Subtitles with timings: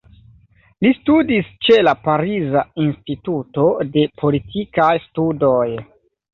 [0.85, 5.65] Li studis ĉe la Pariza Instituto de Politikaj Studoj.